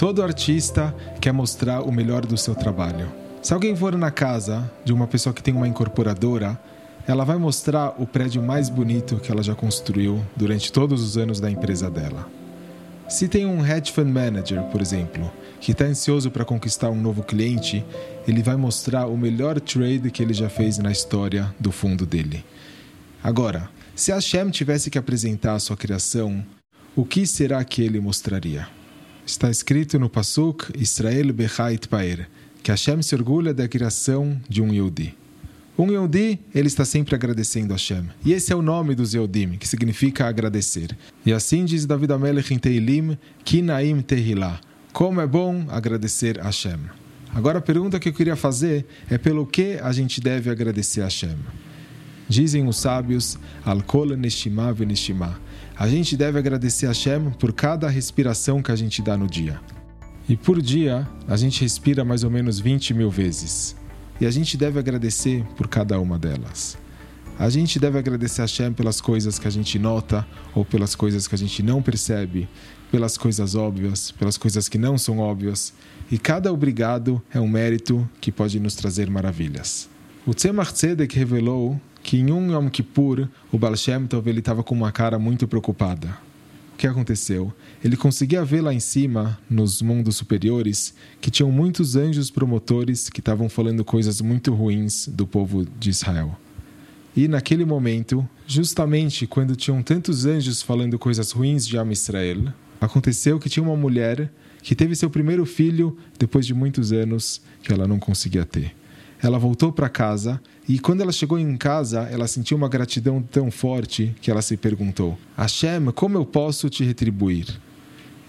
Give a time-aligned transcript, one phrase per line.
[0.00, 3.12] Todo artista quer mostrar o melhor do seu trabalho.
[3.42, 6.58] Se alguém for na casa de uma pessoa que tem uma incorporadora,
[7.06, 11.38] ela vai mostrar o prédio mais bonito que ela já construiu durante todos os anos
[11.38, 12.26] da empresa dela.
[13.10, 17.22] Se tem um hedge fund manager, por exemplo, que está ansioso para conquistar um novo
[17.22, 17.84] cliente,
[18.26, 22.42] ele vai mostrar o melhor trade que ele já fez na história do fundo dele.
[23.22, 26.42] Agora, se a Hashem tivesse que apresentar a sua criação,
[26.96, 28.79] o que será que ele mostraria?
[29.30, 32.28] Está escrito no Pasuk Israel Bechait Paer,
[32.64, 35.14] que Hashem se orgulha da criação de um Yehudi.
[35.78, 38.06] Um Yehudi, ele está sempre agradecendo a Hashem.
[38.24, 40.98] E esse é o nome dos Yehudim, que significa agradecer.
[41.24, 44.60] E assim diz David Amelech em Teilim, Kinaim Tehillah.
[44.92, 46.80] Como é bom agradecer a Hashem.
[47.32, 51.04] Agora a pergunta que eu queria fazer é pelo que a gente deve agradecer a
[51.04, 51.36] Hashem.
[52.30, 55.36] Dizem os sábios, Al-Kol Neshima Veneshima
[55.76, 59.60] a gente deve agradecer a Hashem por cada respiração que a gente dá no dia.
[60.28, 63.74] E por dia, a gente respira mais ou menos 20 mil vezes.
[64.20, 66.78] E a gente deve agradecer por cada uma delas.
[67.36, 71.26] A gente deve agradecer a Hashem pelas coisas que a gente nota ou pelas coisas
[71.26, 72.48] que a gente não percebe,
[72.92, 75.72] pelas coisas óbvias, pelas coisas que não são óbvias.
[76.12, 79.88] E cada obrigado é um mérito que pode nos trazer maravilhas.
[80.26, 84.74] O Tzemach Tzedek revelou que em um Yom Kippur, o Baal Shem Tov estava com
[84.74, 86.08] uma cara muito preocupada.
[86.74, 87.52] O que aconteceu?
[87.84, 93.20] Ele conseguia ver lá em cima, nos mundos superiores, que tinham muitos anjos promotores que
[93.20, 96.36] estavam falando coisas muito ruins do povo de Israel.
[97.16, 103.38] E naquele momento, justamente quando tinham tantos anjos falando coisas ruins de Am Israel, aconteceu
[103.38, 104.32] que tinha uma mulher
[104.64, 108.79] que teve seu primeiro filho depois de muitos anos que ela não conseguia ter.
[109.22, 113.50] Ela voltou para casa e quando ela chegou em casa, ela sentiu uma gratidão tão
[113.50, 117.46] forte que ela se perguntou: Hashem, como eu posso te retribuir?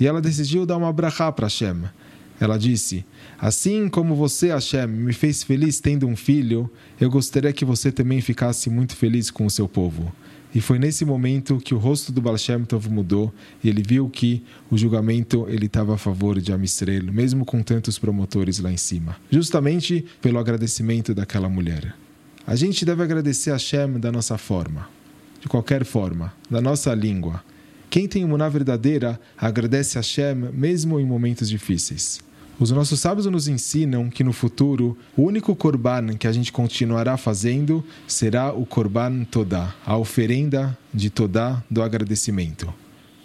[0.00, 1.84] E ela decidiu dar uma brachá para Hashem.
[2.40, 3.04] Ela disse:
[3.38, 8.20] Assim como você, Hashem, me fez feliz tendo um filho, eu gostaria que você também
[8.22, 10.10] ficasse muito feliz com o seu povo.
[10.52, 14.08] E foi nesse momento que o rosto do Baal Shem Tov mudou e ele viu
[14.08, 18.76] que o julgamento ele estava a favor de Amisrael, mesmo com tantos promotores lá em
[18.76, 21.94] cima, justamente pelo agradecimento daquela mulher.
[22.44, 24.88] A gente deve agradecer a Hashem da nossa forma,
[25.40, 27.44] de qualquer forma, da nossa língua.
[27.88, 32.20] Quem tem uma verdadeira agradece a Hashem mesmo em momentos difíceis.
[32.60, 37.16] Os nossos sábios nos ensinam que no futuro o único korban que a gente continuará
[37.16, 42.70] fazendo será o korban todá, a oferenda de todá do agradecimento.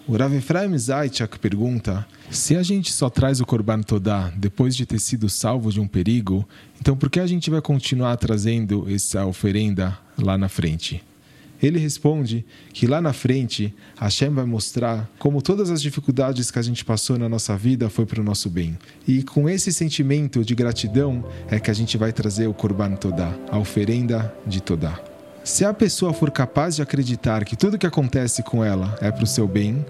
[0.07, 4.85] O Rav Efraim Zaychak pergunta: se a gente só traz o korban todá depois de
[4.85, 6.47] ter sido salvo de um perigo,
[6.79, 11.03] então por que a gente vai continuar trazendo essa oferenda lá na frente?
[11.65, 16.61] Ele responde que lá na frente Hashem vai mostrar como todas as dificuldades que a
[16.61, 18.77] gente passou na nossa vida foi para o nosso bem.
[19.07, 23.33] E com esse sentimento de gratidão é que a gente vai trazer o Korban Todá,
[23.49, 24.99] a oferenda de Todá.
[25.43, 29.23] Se a pessoa for capaz de acreditar que tudo que acontece com ela é para
[29.23, 29.83] o seu bem,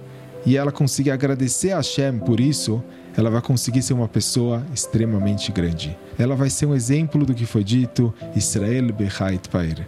[0.45, 2.81] e ela conseguir agradecer a Hashem por isso,
[3.17, 5.97] ela vai conseguir ser uma pessoa extremamente grande.
[6.19, 9.87] Ela vai ser um exemplo do que foi dito Israel Bechait Paer.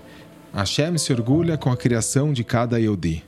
[0.57, 3.23] Hashem se orgulha com a criação de cada Yodi.